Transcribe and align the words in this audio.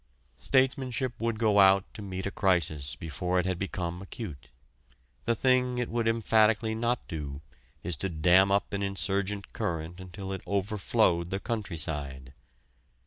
Statesmanship 0.39 1.13
would 1.19 1.37
go 1.37 1.59
out 1.59 1.83
to 1.93 2.01
meet 2.01 2.25
a 2.25 2.31
crisis 2.31 2.95
before 2.95 3.37
it 3.37 3.45
had 3.45 3.59
become 3.59 4.01
acute. 4.01 4.49
The 5.25 5.35
thing 5.35 5.77
it 5.77 5.89
would 5.89 6.07
emphatically 6.07 6.73
not 6.73 7.07
do 7.07 7.39
is 7.83 7.95
to 7.97 8.09
dam 8.09 8.51
up 8.51 8.73
an 8.73 8.81
insurgent 8.81 9.53
current 9.53 9.99
until 9.99 10.31
it 10.31 10.41
overflowed 10.47 11.29
the 11.29 11.39
countryside. 11.39 12.33